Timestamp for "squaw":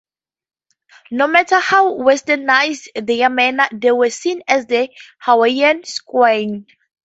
5.83-6.65